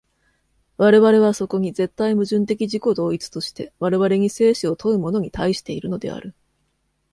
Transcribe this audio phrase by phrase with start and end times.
[0.77, 6.33] 我々はそこに絶対矛盾的自己同一として、我々に生死を問うものに対しているのである。